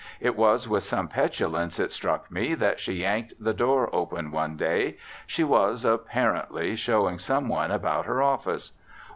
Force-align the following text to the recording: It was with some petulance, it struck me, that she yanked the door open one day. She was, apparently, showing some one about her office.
It 0.19 0.35
was 0.35 0.67
with 0.67 0.81
some 0.81 1.09
petulance, 1.09 1.77
it 1.79 1.91
struck 1.91 2.31
me, 2.31 2.55
that 2.55 2.79
she 2.79 2.93
yanked 3.03 3.35
the 3.39 3.53
door 3.53 3.87
open 3.93 4.31
one 4.31 4.57
day. 4.57 4.97
She 5.27 5.43
was, 5.43 5.85
apparently, 5.85 6.75
showing 6.75 7.19
some 7.19 7.47
one 7.47 7.69
about 7.69 8.07
her 8.07 8.19
office. 8.19 8.71